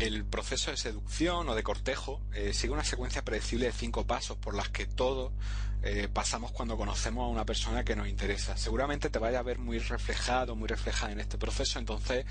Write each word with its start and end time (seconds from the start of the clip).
El 0.00 0.24
proceso 0.24 0.70
de 0.70 0.78
seducción 0.78 1.46
o 1.50 1.54
de 1.54 1.62
cortejo 1.62 2.22
eh, 2.32 2.54
sigue 2.54 2.72
una 2.72 2.84
secuencia 2.84 3.22
predecible 3.22 3.66
de 3.66 3.72
cinco 3.72 4.06
pasos 4.06 4.38
por 4.38 4.54
las 4.54 4.70
que 4.70 4.86
todos 4.86 5.30
eh, 5.82 6.08
pasamos 6.10 6.52
cuando 6.52 6.78
conocemos 6.78 7.24
a 7.24 7.28
una 7.28 7.44
persona 7.44 7.84
que 7.84 7.94
nos 7.94 8.08
interesa. 8.08 8.56
Seguramente 8.56 9.10
te 9.10 9.18
vaya 9.18 9.40
a 9.40 9.42
ver 9.42 9.58
muy 9.58 9.78
reflejado, 9.78 10.56
muy 10.56 10.68
reflejada 10.68 11.12
en 11.12 11.20
este 11.20 11.36
proceso, 11.36 11.78
entonces 11.78 12.24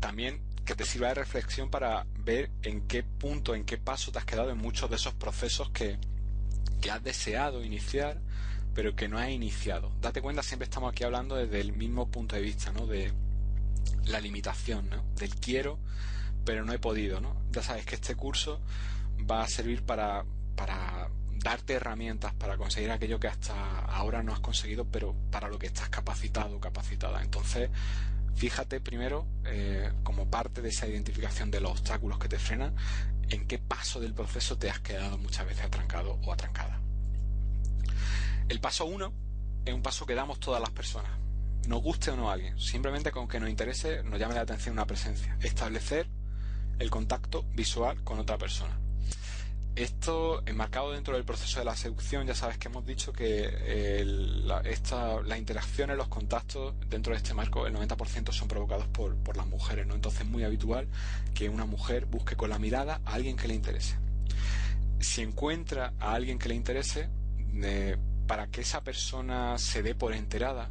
también 0.00 0.40
que 0.64 0.74
te 0.74 0.86
sirva 0.86 1.08
de 1.08 1.16
reflexión 1.16 1.68
para 1.68 2.06
ver 2.18 2.50
en 2.62 2.88
qué 2.88 3.02
punto, 3.02 3.54
en 3.54 3.66
qué 3.66 3.76
paso 3.76 4.10
te 4.10 4.18
has 4.18 4.24
quedado 4.24 4.48
en 4.48 4.56
muchos 4.56 4.88
de 4.88 4.96
esos 4.96 5.12
procesos 5.12 5.68
que, 5.72 5.98
que 6.80 6.90
has 6.90 7.04
deseado 7.04 7.62
iniciar, 7.62 8.22
pero 8.72 8.96
que 8.96 9.06
no 9.06 9.18
has 9.18 9.28
iniciado. 9.28 9.92
Date 10.00 10.22
cuenta, 10.22 10.42
siempre 10.42 10.64
estamos 10.64 10.92
aquí 10.92 11.04
hablando 11.04 11.36
desde 11.36 11.60
el 11.60 11.74
mismo 11.74 12.10
punto 12.10 12.36
de 12.36 12.40
vista, 12.40 12.72
¿no? 12.72 12.86
De 12.86 13.12
la 14.06 14.18
limitación, 14.18 14.88
¿no? 14.88 15.04
Del 15.14 15.34
quiero 15.34 15.78
pero 16.46 16.64
no 16.64 16.72
he 16.72 16.78
podido, 16.78 17.20
¿no? 17.20 17.36
Ya 17.50 17.62
sabes 17.62 17.84
que 17.84 17.96
este 17.96 18.14
curso 18.14 18.62
va 19.30 19.42
a 19.42 19.48
servir 19.48 19.82
para, 19.82 20.24
para 20.54 21.10
darte 21.42 21.74
herramientas 21.74 22.32
para 22.34 22.56
conseguir 22.56 22.90
aquello 22.90 23.20
que 23.20 23.28
hasta 23.28 23.80
ahora 23.80 24.22
no 24.22 24.32
has 24.32 24.40
conseguido, 24.40 24.86
pero 24.86 25.14
para 25.30 25.48
lo 25.48 25.58
que 25.58 25.66
estás 25.66 25.88
capacitado 25.88 26.56
o 26.56 26.60
capacitada. 26.60 27.22
Entonces, 27.22 27.68
fíjate 28.36 28.80
primero, 28.80 29.26
eh, 29.44 29.92
como 30.02 30.30
parte 30.30 30.62
de 30.62 30.70
esa 30.70 30.86
identificación 30.86 31.50
de 31.50 31.60
los 31.60 31.72
obstáculos 31.72 32.18
que 32.18 32.28
te 32.28 32.38
frenan, 32.38 32.74
en 33.28 33.46
qué 33.46 33.58
paso 33.58 34.00
del 34.00 34.14
proceso 34.14 34.56
te 34.56 34.70
has 34.70 34.80
quedado 34.80 35.18
muchas 35.18 35.46
veces 35.46 35.64
atrancado 35.64 36.18
o 36.24 36.32
atrancada. 36.32 36.80
El 38.48 38.60
paso 38.60 38.86
uno 38.86 39.12
es 39.64 39.74
un 39.74 39.82
paso 39.82 40.06
que 40.06 40.14
damos 40.14 40.38
todas 40.38 40.60
las 40.60 40.70
personas. 40.70 41.10
Nos 41.66 41.82
guste 41.82 42.12
o 42.12 42.16
no 42.16 42.30
a 42.30 42.34
alguien, 42.34 42.58
simplemente 42.60 43.10
con 43.10 43.26
que 43.26 43.40
nos 43.40 43.50
interese, 43.50 44.04
nos 44.04 44.20
llame 44.20 44.34
la 44.34 44.42
atención 44.42 44.74
una 44.74 44.86
presencia. 44.86 45.36
Establecer 45.40 46.08
el 46.78 46.90
contacto 46.90 47.44
visual 47.54 48.02
con 48.04 48.18
otra 48.18 48.38
persona. 48.38 48.78
Esto, 49.76 50.42
enmarcado 50.46 50.92
dentro 50.92 51.16
del 51.16 51.24
proceso 51.26 51.58
de 51.58 51.66
la 51.66 51.76
seducción, 51.76 52.26
ya 52.26 52.34
sabes 52.34 52.56
que 52.56 52.68
hemos 52.68 52.86
dicho 52.86 53.12
que 53.12 54.02
esta, 54.64 55.20
las 55.20 55.38
interacciones, 55.38 55.98
los 55.98 56.08
contactos 56.08 56.74
dentro 56.88 57.12
de 57.12 57.18
este 57.18 57.34
marco, 57.34 57.66
el 57.66 57.74
90% 57.74 58.32
son 58.32 58.48
provocados 58.48 58.86
por, 58.86 59.14
por, 59.16 59.36
las 59.36 59.46
mujeres, 59.46 59.86
¿no? 59.86 59.94
Entonces 59.94 60.22
es 60.22 60.26
muy 60.26 60.44
habitual 60.44 60.88
que 61.34 61.50
una 61.50 61.66
mujer 61.66 62.06
busque 62.06 62.36
con 62.36 62.48
la 62.48 62.58
mirada 62.58 63.02
a 63.04 63.12
alguien 63.12 63.36
que 63.36 63.48
le 63.48 63.54
interese. 63.54 63.96
Si 64.98 65.20
encuentra 65.20 65.92
a 66.00 66.14
alguien 66.14 66.38
que 66.38 66.48
le 66.48 66.54
interese, 66.54 67.10
eh, 67.62 67.98
para 68.26 68.46
que 68.46 68.62
esa 68.62 68.82
persona 68.82 69.58
se 69.58 69.82
dé 69.82 69.94
por 69.94 70.14
enterada, 70.14 70.70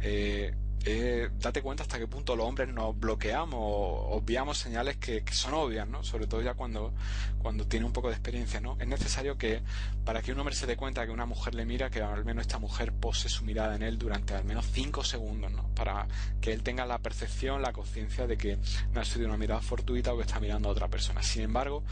eh, 0.00 0.54
eh, 0.84 1.28
date 1.38 1.60
cuenta 1.60 1.82
hasta 1.82 1.98
qué 1.98 2.06
punto 2.06 2.34
los 2.36 2.46
hombres 2.46 2.72
nos 2.72 2.98
bloqueamos 2.98 3.58
o 3.60 4.16
obviamos 4.16 4.56
señales 4.56 4.96
que, 4.96 5.22
son 5.30 5.52
obvias, 5.54 5.86
¿no? 5.86 6.02
Sobre 6.02 6.26
todo 6.26 6.40
ya 6.40 6.54
cuando, 6.54 6.94
cuando 7.38 7.66
tiene 7.66 7.84
un 7.84 7.92
poco 7.92 8.08
de 8.08 8.14
experiencia, 8.14 8.60
¿no? 8.60 8.76
Es 8.80 8.88
necesario 8.88 9.36
que 9.36 9.62
para 10.04 10.22
que 10.22 10.32
un 10.32 10.38
hombre 10.40 10.54
se 10.54 10.66
dé 10.66 10.76
cuenta 10.76 11.04
que 11.04 11.12
una 11.12 11.26
mujer 11.26 11.54
le 11.54 11.66
mira, 11.66 11.90
que 11.90 12.02
al 12.02 12.24
menos 12.24 12.42
esta 12.42 12.58
mujer 12.58 12.92
pose 12.92 13.28
su 13.28 13.44
mirada 13.44 13.76
en 13.76 13.82
él 13.82 13.98
durante 13.98 14.34
al 14.34 14.44
menos 14.44 14.66
5 14.72 15.04
segundos, 15.04 15.52
¿no? 15.52 15.68
Para 15.74 16.08
que 16.40 16.52
él 16.52 16.62
tenga 16.62 16.86
la 16.86 16.98
percepción, 16.98 17.60
la 17.60 17.72
conciencia 17.72 18.26
de 18.26 18.38
que 18.38 18.58
no 18.92 19.00
ha 19.00 19.04
sido 19.04 19.26
una 19.26 19.36
mirada 19.36 19.60
fortuita 19.60 20.14
o 20.14 20.16
que 20.16 20.22
está 20.22 20.40
mirando 20.40 20.70
a 20.70 20.72
otra 20.72 20.88
persona. 20.88 21.22
Sin 21.22 21.42
embargo, 21.42 21.84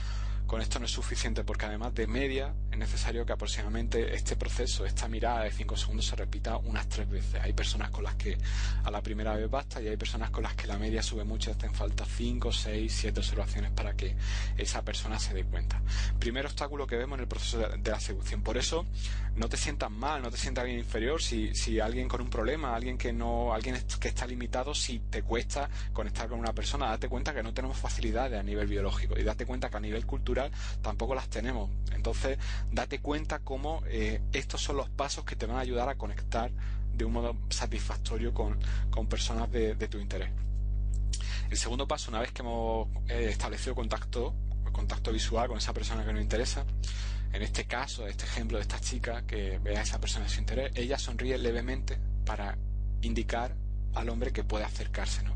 con 0.46 0.62
esto 0.62 0.78
no 0.78 0.86
es 0.86 0.92
suficiente 0.92 1.44
porque 1.44 1.66
además 1.66 1.94
de 1.94 2.06
media 2.06 2.54
es 2.78 2.92
necesario 2.92 3.26
que 3.26 3.32
aproximadamente 3.32 4.14
este 4.14 4.36
proceso, 4.36 4.86
esta 4.86 5.08
mirada 5.08 5.42
de 5.42 5.50
5 5.50 5.76
segundos 5.76 6.06
se 6.06 6.14
repita 6.14 6.58
unas 6.58 6.88
tres 6.88 7.10
veces. 7.10 7.42
Hay 7.42 7.52
personas 7.52 7.90
con 7.90 8.04
las 8.04 8.14
que 8.14 8.38
a 8.84 8.90
la 8.90 9.02
primera 9.02 9.34
vez 9.34 9.50
basta 9.50 9.82
y 9.82 9.88
hay 9.88 9.96
personas 9.96 10.30
con 10.30 10.44
las 10.44 10.54
que 10.54 10.68
la 10.68 10.78
media 10.78 11.02
sube 11.02 11.24
mucho 11.24 11.50
y 11.50 11.54
hacen 11.54 11.74
falta 11.74 12.04
5, 12.04 12.52
6, 12.52 12.92
7 12.94 13.18
observaciones 13.18 13.72
para 13.72 13.94
que 13.94 14.14
esa 14.56 14.82
persona 14.82 15.18
se 15.18 15.34
dé 15.34 15.42
cuenta. 15.42 15.82
Primer 16.20 16.46
obstáculo 16.46 16.86
que 16.86 16.96
vemos 16.96 17.16
en 17.16 17.22
el 17.22 17.28
proceso 17.28 17.58
de 17.58 17.90
la 17.90 17.98
seducción. 17.98 18.42
Por 18.42 18.56
eso 18.56 18.86
no 19.34 19.48
te 19.48 19.56
sientas 19.56 19.90
mal, 19.90 20.22
no 20.22 20.30
te 20.30 20.36
sientas 20.36 20.64
bien 20.64 20.78
inferior 20.78 21.22
si, 21.22 21.54
si 21.54 21.80
alguien 21.80 22.08
con 22.08 22.20
un 22.20 22.30
problema, 22.30 22.74
alguien 22.74 22.96
que 22.96 23.12
no, 23.12 23.54
alguien 23.54 23.76
que 24.00 24.08
está 24.08 24.26
limitado, 24.26 24.74
si 24.74 24.98
te 24.98 25.22
cuesta 25.22 25.68
conectar 25.92 26.28
con 26.28 26.38
una 26.38 26.52
persona, 26.52 26.86
date 26.86 27.08
cuenta 27.08 27.34
que 27.34 27.42
no 27.42 27.54
tenemos 27.54 27.76
facilidades 27.76 28.38
a 28.38 28.42
nivel 28.42 28.66
biológico 28.66 29.18
y 29.18 29.22
date 29.22 29.46
cuenta 29.46 29.70
que 29.70 29.76
a 29.76 29.80
nivel 29.80 30.06
cultural 30.06 30.50
tampoco 30.82 31.14
las 31.14 31.28
tenemos. 31.28 31.70
Entonces, 31.94 32.38
date 32.72 33.00
cuenta 33.00 33.40
cómo 33.40 33.82
eh, 33.86 34.20
estos 34.32 34.62
son 34.62 34.76
los 34.76 34.88
pasos 34.90 35.24
que 35.24 35.36
te 35.36 35.46
van 35.46 35.56
a 35.56 35.60
ayudar 35.60 35.88
a 35.88 35.96
conectar 35.96 36.50
de 36.94 37.04
un 37.04 37.12
modo 37.12 37.36
satisfactorio 37.48 38.34
con, 38.34 38.58
personas 39.08 39.50
de, 39.52 39.74
tu 39.88 39.98
interés. 39.98 40.30
El 41.50 41.56
segundo 41.56 41.86
paso, 41.86 42.10
una 42.10 42.20
vez 42.20 42.32
que 42.32 42.42
hemos 42.42 42.88
eh, 43.08 43.28
establecido 43.30 43.74
contacto, 43.74 44.34
contacto 44.72 45.12
visual 45.12 45.48
con 45.48 45.58
esa 45.58 45.72
persona 45.72 46.04
que 46.04 46.12
nos 46.12 46.22
interesa, 46.22 46.64
en 47.32 47.42
este 47.42 47.66
caso, 47.66 48.06
este 48.06 48.24
ejemplo 48.24 48.58
de 48.58 48.62
esta 48.62 48.80
chica 48.80 49.22
que 49.26 49.58
ve 49.58 49.76
a 49.76 49.82
esa 49.82 50.00
persona 50.00 50.24
de 50.24 50.30
su 50.30 50.40
interés, 50.40 50.72
ella 50.74 50.98
sonríe 50.98 51.38
levemente 51.38 51.98
para 52.24 52.56
indicar 53.02 53.54
al 53.94 54.08
hombre 54.08 54.32
que 54.32 54.44
puede 54.44 54.64
acercarse. 54.64 55.22
¿no? 55.22 55.34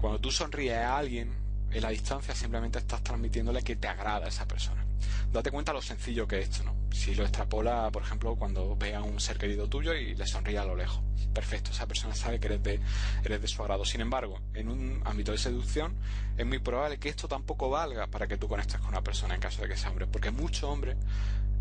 Cuando 0.00 0.20
tú 0.20 0.30
sonríes 0.30 0.74
a 0.74 0.96
alguien, 0.96 1.32
en 1.76 1.82
la 1.82 1.90
distancia 1.90 2.34
simplemente 2.34 2.78
estás 2.78 3.02
transmitiéndole 3.02 3.62
que 3.62 3.76
te 3.76 3.88
agrada 3.88 4.28
esa 4.28 4.46
persona. 4.46 4.84
Date 5.32 5.50
cuenta 5.50 5.72
lo 5.72 5.82
sencillo 5.82 6.26
que 6.26 6.40
es 6.40 6.48
esto, 6.48 6.64
¿no? 6.64 6.74
Si 6.90 7.14
lo 7.14 7.24
extrapola, 7.24 7.90
por 7.90 8.02
ejemplo, 8.02 8.34
cuando 8.36 8.76
ve 8.76 8.94
a 8.94 9.02
un 9.02 9.20
ser 9.20 9.36
querido 9.36 9.68
tuyo 9.68 9.92
y 9.94 10.14
le 10.14 10.26
sonríe 10.26 10.58
a 10.58 10.64
lo 10.64 10.74
lejos. 10.74 11.02
Perfecto, 11.34 11.70
esa 11.70 11.86
persona 11.86 12.14
sabe 12.14 12.40
que 12.40 12.46
eres 12.46 12.62
de, 12.62 12.80
eres 13.24 13.42
de 13.42 13.48
su 13.48 13.60
agrado. 13.62 13.84
Sin 13.84 14.00
embargo, 14.00 14.40
en 14.54 14.68
un 14.68 15.02
ámbito 15.04 15.32
de 15.32 15.38
seducción, 15.38 15.94
es 16.38 16.46
muy 16.46 16.58
probable 16.58 16.98
que 16.98 17.10
esto 17.10 17.28
tampoco 17.28 17.68
valga 17.68 18.06
para 18.06 18.26
que 18.26 18.38
tú 18.38 18.48
conectes 18.48 18.80
con 18.80 18.88
una 18.88 19.02
persona 19.02 19.34
en 19.34 19.40
caso 19.40 19.60
de 19.62 19.68
que 19.68 19.76
sea 19.76 19.90
hombre. 19.90 20.06
Porque 20.06 20.30
muchos 20.30 20.64
hombres 20.64 20.96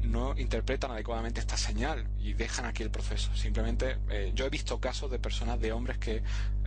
no 0.02 0.38
interpretan 0.38 0.92
adecuadamente 0.92 1.40
esta 1.40 1.58
señal 1.58 2.08
y 2.20 2.34
dejan 2.34 2.66
aquí 2.66 2.84
el 2.84 2.92
proceso. 2.92 3.36
Simplemente, 3.36 3.98
eh, 4.10 4.32
yo 4.34 4.46
he 4.46 4.50
visto 4.50 4.80
casos 4.80 5.12
de 5.12 5.20
personas, 5.20 5.60
de 5.60 5.72
hombres 5.72 5.98
que, 5.98 6.24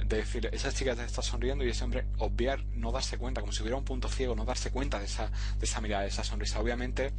de 0.08 0.16
decir, 0.16 0.48
esa 0.52 0.72
chica 0.72 0.96
te 0.96 1.04
está 1.04 1.22
sonriendo 1.22 1.64
y 1.64 1.70
ese 1.70 1.84
hombre 1.84 2.06
obviar, 2.18 2.64
no 2.72 2.92
darse 2.92 3.18
cuenta, 3.18 3.40
como 3.40 3.52
si 3.52 3.62
hubiera 3.62 3.76
un 3.76 3.84
punto 3.84 4.08
ciego, 4.08 4.34
no 4.34 4.44
darse 4.44 4.70
cuenta 4.70 4.98
de 4.98 5.04
esa, 5.04 5.30
de 5.58 5.64
esa 5.64 5.80
mirada, 5.80 6.02
de 6.02 6.08
esa 6.08 6.24
sonrisa. 6.24 6.60
Obviamente, 6.60 7.12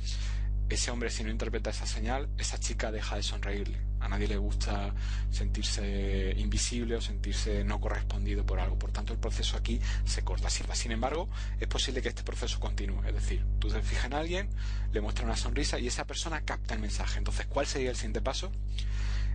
ese 0.70 0.92
hombre 0.92 1.10
si 1.10 1.24
no 1.24 1.32
interpreta 1.32 1.72
esa 1.72 1.86
señal, 1.86 2.30
esa 2.38 2.60
chica 2.60 2.92
deja 2.92 3.16
de 3.16 3.24
sonreírle. 3.24 3.82
A 4.00 4.08
nadie 4.08 4.28
le 4.28 4.38
gusta 4.38 4.94
sentirse 5.32 6.34
invisible 6.38 6.96
o 6.96 7.02
sentirse 7.02 7.64
no 7.64 7.82
correspondido 7.82 8.46
por 8.46 8.60
algo. 8.60 8.78
Por 8.78 8.92
tanto, 8.92 9.12
el 9.12 9.20
proceso 9.20 9.58
aquí 9.58 9.80
se 10.06 10.24
corta. 10.24 10.50
Sin 10.50 10.92
embargo, 10.92 11.28
es 11.60 11.68
posible 11.68 12.02
que 12.02 12.10
este 12.10 12.24
proceso 12.24 12.60
continúe. 12.60 13.04
Es 13.08 13.14
decir, 13.14 13.46
tú 13.60 13.68
te 13.68 13.82
fijas 13.82 14.06
en 14.06 14.14
alguien, 14.14 14.50
le 14.92 15.02
muestras 15.02 15.26
una 15.26 15.36
sonrisa 15.36 15.80
y 15.80 15.88
esa 15.88 16.06
persona 16.06 16.42
capta 16.42 16.76
el 16.76 16.80
mensaje. 16.80 17.18
Entonces, 17.18 17.46
¿cuál 17.48 17.66
sería 17.66 17.90
el 17.90 17.96
siguiente 17.96 18.22
paso? 18.22 18.52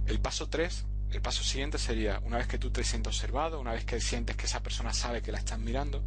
El 0.07 0.21
paso 0.21 0.49
3 0.49 0.87
el 1.15 1.23
paso 1.23 1.45
siguiente 1.45 1.79
sería, 1.79 2.21
una 2.25 2.39
vez 2.39 2.49
que 2.49 2.59
tú 2.59 2.71
te 2.71 2.83
sientes 2.83 3.15
observado, 3.15 3.61
una 3.61 3.73
vez 3.73 3.85
que 3.85 4.01
sientes 4.01 4.37
que 4.37 4.47
esa 4.47 4.63
persona 4.63 4.93
sabe 4.93 5.23
que 5.23 5.31
la 5.31 5.39
estás 5.39 5.61
mirando, 5.61 6.03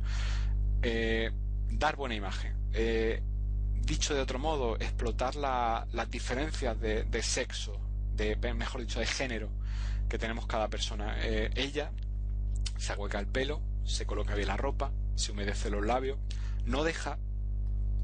eh, 0.81 1.31
dar 1.69 1.95
buena 1.95 2.13
imagen. 2.13 2.53
Eh, 2.73 3.23
dicho 3.73 4.13
de 4.13 4.19
otro 4.19 4.37
modo, 4.37 4.75
explotar 4.75 5.35
las 5.35 6.11
diferencias 6.11 6.77
de, 6.79 7.23
sexo, 7.23 7.79
de, 8.15 8.35
mejor 8.53 8.81
dicho, 8.81 8.99
de 8.99 9.05
género 9.05 9.49
que 10.09 10.17
tenemos 10.17 10.45
cada 10.45 10.67
persona. 10.67 11.15
Eh, 11.21 11.51
ella 11.55 11.91
se 12.77 12.91
ahueca 12.91 13.19
el 13.19 13.27
pelo, 13.27 13.61
se 13.85 14.05
coloca 14.05 14.35
bien 14.35 14.49
la 14.49 14.57
ropa, 14.57 14.91
se 15.15 15.31
humedece 15.31 15.69
los 15.69 15.85
labios, 15.85 16.17
no 16.65 16.83
deja 16.83 17.17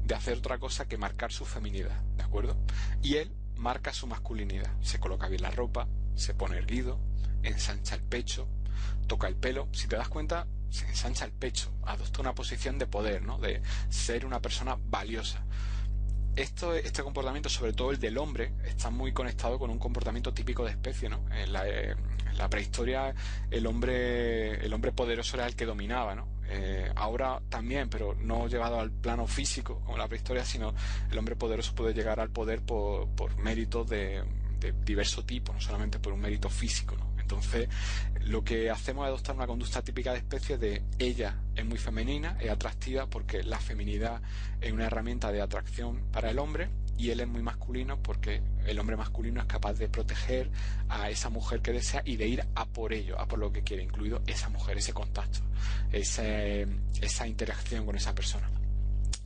de 0.04 0.14
hacer 0.14 0.38
otra 0.38 0.58
cosa 0.58 0.86
que 0.88 0.96
marcar 0.96 1.32
su 1.32 1.44
feminidad, 1.44 2.00
¿de 2.16 2.22
acuerdo? 2.22 2.56
Y 3.02 3.16
él 3.16 3.30
marca 3.56 3.92
su 3.92 4.06
masculinidad, 4.06 4.72
se 4.80 4.98
coloca 4.98 5.28
bien 5.28 5.42
la 5.42 5.50
ropa, 5.50 5.86
se 6.14 6.34
pone 6.34 6.56
erguido, 6.56 6.98
ensancha 7.42 7.94
el 7.94 8.02
pecho, 8.02 8.48
toca 9.06 9.28
el 9.28 9.36
pelo. 9.36 9.68
Si 9.72 9.86
te 9.86 9.96
das 9.96 10.08
cuenta, 10.08 10.46
se 10.70 10.86
ensancha 10.86 11.24
el 11.24 11.32
pecho, 11.32 11.72
adopta 11.84 12.20
una 12.20 12.34
posición 12.34 12.78
de 12.78 12.86
poder, 12.86 13.22
¿no? 13.22 13.38
De 13.38 13.62
ser 13.88 14.26
una 14.26 14.40
persona 14.40 14.76
valiosa. 14.86 15.44
Esto, 16.36 16.74
este 16.74 17.04
comportamiento, 17.04 17.48
sobre 17.48 17.72
todo 17.72 17.92
el 17.92 18.00
del 18.00 18.18
hombre, 18.18 18.52
está 18.64 18.90
muy 18.90 19.12
conectado 19.12 19.56
con 19.56 19.70
un 19.70 19.78
comportamiento 19.78 20.34
típico 20.34 20.64
de 20.64 20.72
especie, 20.72 21.08
¿no? 21.08 21.24
En 21.30 21.52
la, 21.52 22.50
prehistoria 22.50 23.14
el 23.50 23.66
hombre, 23.68 24.64
el 24.64 24.72
hombre 24.74 24.90
poderoso 24.90 25.36
era 25.36 25.46
el 25.46 25.54
que 25.54 25.64
dominaba, 25.64 26.16
¿no? 26.16 26.26
Eh, 26.48 26.90
ahora 26.96 27.40
también, 27.48 27.88
pero 27.88 28.14
no 28.14 28.48
llevado 28.48 28.80
al 28.80 28.90
plano 28.90 29.26
físico 29.28 29.80
como 29.84 29.96
la 29.96 30.08
prehistoria, 30.08 30.44
sino 30.44 30.74
el 31.10 31.16
hombre 31.16 31.36
poderoso 31.36 31.74
puede 31.74 31.94
llegar 31.94 32.18
al 32.18 32.30
poder 32.30 32.60
por, 32.62 33.08
por 33.10 33.36
méritos 33.36 33.88
de, 33.88 34.24
de 34.72 34.84
diverso 34.84 35.24
tipo, 35.24 35.52
no 35.52 35.60
solamente 35.60 35.98
por 35.98 36.12
un 36.12 36.20
mérito 36.20 36.48
físico. 36.48 36.96
¿no? 36.96 37.14
Entonces, 37.20 37.68
lo 38.20 38.44
que 38.44 38.70
hacemos 38.70 39.04
es 39.04 39.08
adoptar 39.08 39.34
una 39.36 39.46
conducta 39.46 39.82
típica 39.82 40.12
de 40.12 40.18
especie 40.18 40.58
de 40.58 40.82
ella 40.98 41.36
es 41.56 41.64
muy 41.64 41.78
femenina, 41.78 42.36
es 42.40 42.50
atractiva 42.50 43.06
porque 43.06 43.42
la 43.42 43.58
feminidad 43.58 44.20
es 44.60 44.72
una 44.72 44.86
herramienta 44.86 45.32
de 45.32 45.40
atracción 45.40 46.02
para 46.12 46.30
el 46.30 46.38
hombre 46.38 46.68
y 46.98 47.10
él 47.10 47.20
es 47.20 47.28
muy 47.28 47.42
masculino 47.42 48.02
porque 48.02 48.42
el 48.66 48.78
hombre 48.78 48.96
masculino 48.96 49.40
es 49.40 49.46
capaz 49.46 49.74
de 49.74 49.88
proteger 49.88 50.50
a 50.88 51.10
esa 51.10 51.30
mujer 51.30 51.60
que 51.60 51.72
desea 51.72 52.02
y 52.04 52.16
de 52.16 52.28
ir 52.28 52.46
a 52.54 52.66
por 52.66 52.92
ello, 52.92 53.18
a 53.18 53.26
por 53.26 53.38
lo 53.38 53.52
que 53.52 53.62
quiere, 53.62 53.82
incluido 53.82 54.22
esa 54.26 54.48
mujer, 54.48 54.78
ese 54.78 54.92
contacto, 54.92 55.40
esa 55.92 57.26
interacción 57.26 57.86
con 57.86 57.96
esa 57.96 58.14
persona. 58.14 58.50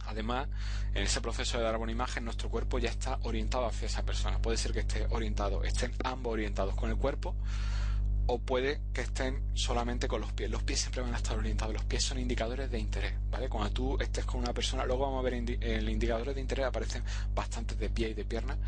Además, 0.08 0.48
en 0.94 1.02
ese 1.04 1.20
proceso 1.20 1.58
de 1.58 1.64
dar 1.64 1.76
una 1.76 1.92
imagen, 1.92 2.24
nuestro 2.24 2.48
cuerpo 2.48 2.78
ya 2.78 2.88
está 2.88 3.18
orientado 3.22 3.66
hacia 3.66 3.86
esa 3.86 4.04
persona. 4.04 4.38
Puede 4.38 4.56
ser 4.56 4.72
que 4.72 4.80
esté 4.80 5.06
orientado, 5.10 5.62
estén 5.64 5.92
ambos 6.02 6.32
orientados 6.32 6.74
con 6.74 6.90
el 6.90 6.96
cuerpo 6.96 7.34
o 8.30 8.38
puede 8.38 8.80
que 8.92 9.00
estén 9.00 9.42
solamente 9.54 10.06
con 10.06 10.20
los 10.20 10.32
pies. 10.32 10.50
Los 10.50 10.62
pies 10.62 10.80
siempre 10.80 11.00
van 11.00 11.14
a 11.14 11.16
estar 11.16 11.36
orientados, 11.36 11.72
los 11.72 11.84
pies 11.84 12.04
son 12.04 12.18
indicadores 12.18 12.70
de 12.70 12.78
interés, 12.78 13.14
¿vale? 13.30 13.48
Cuando 13.48 13.70
tú 13.70 13.98
estés 14.00 14.26
con 14.26 14.40
una 14.40 14.52
persona, 14.52 14.84
luego 14.84 15.04
vamos 15.04 15.20
a 15.20 15.30
ver 15.30 15.58
el 15.60 15.88
indicadores 15.88 16.34
de 16.34 16.40
interés 16.42 16.66
aparecen 16.66 17.02
bastantes 17.34 17.78
de 17.78 17.88
pie 17.88 18.10
y 18.10 18.14
de 18.14 18.24
pierna. 18.26 18.58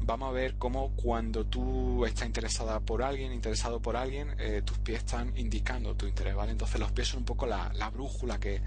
Vamos 0.00 0.28
a 0.28 0.32
ver 0.32 0.56
cómo 0.56 0.90
cuando 0.96 1.46
tú 1.46 2.04
estás 2.04 2.26
interesada 2.26 2.78
por 2.80 3.02
alguien, 3.02 3.32
interesado 3.32 3.80
por 3.80 3.96
alguien, 3.96 4.34
eh, 4.38 4.60
tus 4.62 4.76
pies 4.78 4.98
están 4.98 5.32
indicando 5.36 5.94
tu 5.94 6.06
interés, 6.06 6.34
¿vale? 6.34 6.52
Entonces 6.52 6.78
los 6.78 6.92
pies 6.92 7.08
son 7.08 7.20
un 7.20 7.24
poco 7.24 7.46
la, 7.46 7.70
brújula 7.90 8.38
que, 8.38 8.60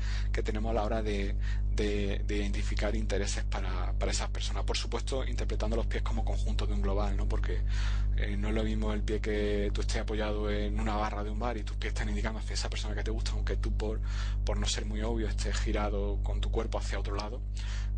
tenemos 0.44 0.72
a 0.72 0.74
la 0.74 0.84
hora 0.84 1.04
de, 1.04 1.36
identificar 2.28 2.95
intereses 2.95 3.44
para, 3.44 3.94
para, 3.94 4.12
esas 4.12 4.30
personas. 4.30 4.63
Por 4.63 4.75
supuesto, 4.75 5.24
interpretando 5.25 5.75
los 5.75 5.86
pies 5.86 6.02
como 6.02 6.25
conjunto 6.25 6.66
de 6.66 6.74
un 6.74 6.81
global, 6.81 7.16
¿no? 7.16 7.28
Porque 7.28 7.62
eh, 8.19 8.36
no 8.36 8.50
es 8.50 8.54
lo 8.54 8.63
mismo 8.63 8.92
el 8.92 9.02
pie 9.02 9.22
que 9.22 9.72
tú 9.74 9.81
estés 9.81 10.02
apoyado 10.02 10.39
en 10.48 10.80
una 10.80 10.96
barra 10.96 11.24
de 11.24 11.32
un 11.32 11.40
bar 11.40 11.58
y 11.58 11.64
tus 11.64 11.76
pies 11.78 11.94
están 11.94 12.10
indicando 12.10 12.40
hacia 12.40 12.54
esa 12.54 12.70
persona 12.70 12.94
que 12.94 13.04
te 13.04 13.10
gusta, 13.10 13.32
aunque 13.32 13.58
tú 13.58 13.76
por, 13.76 14.00
por 14.46 14.60
no 14.60 14.68
ser 14.68 14.86
muy 14.86 15.02
obvio 15.02 15.28
estés 15.28 15.58
girado 15.58 16.20
con 16.22 16.40
tu 16.40 16.52
cuerpo 16.52 16.78
hacia 16.78 17.00
otro 17.00 17.16
lado. 17.16 17.42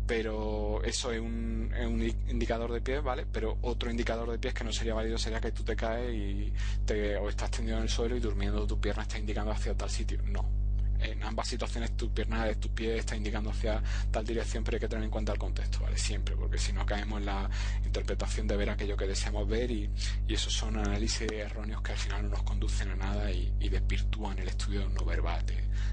Pero 0.06 0.82
eso 0.82 1.12
es 1.12 1.20
un, 1.20 1.72
es 1.78 1.86
un 1.86 2.02
indicador 2.28 2.72
de 2.72 2.80
pies, 2.80 3.02
¿vale? 3.02 3.26
Pero 3.30 3.58
otro 3.62 3.90
indicador 3.90 4.30
de 4.30 4.38
pies 4.38 4.54
que 4.54 4.64
no 4.64 4.72
sería 4.72 4.94
válido 4.94 5.18
sería 5.18 5.40
que 5.40 5.52
tú 5.52 5.62
te 5.62 5.76
caes 5.76 6.12
y 6.14 6.52
te, 6.86 7.16
o 7.16 7.28
estás 7.28 7.50
tendido 7.50 7.76
en 7.76 7.84
el 7.84 7.88
suelo 7.88 8.16
y 8.16 8.20
durmiendo 8.20 8.66
tu 8.66 8.80
pierna 8.80 9.02
está 9.02 9.18
indicando 9.18 9.52
hacia 9.52 9.76
tal 9.76 9.90
sitio. 9.90 10.20
No, 10.24 10.61
en 11.02 11.22
ambas 11.22 11.48
situaciones 11.48 11.96
tus 11.96 12.10
piernas, 12.10 12.58
tus 12.58 12.70
pies 12.70 13.00
está 13.00 13.16
indicando 13.16 13.50
hacia 13.50 13.82
tal 14.10 14.24
dirección, 14.24 14.64
pero 14.64 14.76
hay 14.76 14.80
que 14.80 14.88
tener 14.88 15.04
en 15.04 15.10
cuenta 15.10 15.32
el 15.32 15.38
contexto, 15.38 15.80
¿vale? 15.80 15.98
Siempre, 15.98 16.36
porque 16.36 16.58
si 16.58 16.72
no 16.72 16.86
caemos 16.86 17.20
en 17.20 17.26
la 17.26 17.50
interpretación 17.84 18.46
de 18.46 18.56
ver 18.56 18.70
aquello 18.70 18.96
que 18.96 19.06
deseamos 19.06 19.48
ver 19.48 19.70
y, 19.70 19.90
esos 20.28 20.52
son 20.52 20.78
análisis 20.78 21.30
erróneos 21.30 21.82
que 21.82 21.92
al 21.92 21.98
final 21.98 22.22
no 22.22 22.28
nos 22.30 22.42
conducen 22.42 22.90
a 22.90 22.96
nada 22.96 23.30
y, 23.30 23.52
desvirtúan 23.68 24.38
el 24.38 24.48
estudio 24.48 24.88
no 24.88 25.04
verbal 25.04 25.44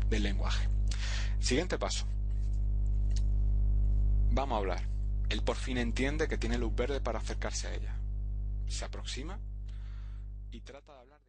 del 0.10 0.24
lenguaje. 0.24 0.68
Siguiente 1.40 1.78
paso. 1.78 2.06
Vamos 4.32 4.56
a 4.56 4.60
hablar. 4.60 4.84
Él 5.30 5.44
por 5.44 5.56
fin 5.56 5.78
entiende 5.78 6.28
que 6.28 6.38
tiene 6.38 6.58
luz 6.58 6.76
verde 6.76 7.02
para 7.02 7.20
acercarse 7.20 7.68
a 7.68 7.76
ella. 7.76 7.96
Se 8.68 8.86
aproxima 8.86 9.40
y 10.52 10.62
trata 10.62 10.94
de 10.94 11.00
hablar. 11.00 11.29